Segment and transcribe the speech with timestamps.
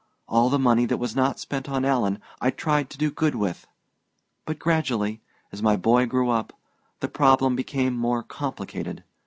[0.27, 3.67] All the money that was not spent on Alan I tried to do good with.
[4.47, 6.53] But gradually, as my boy grew up,
[7.01, 9.03] the problem became more complicated.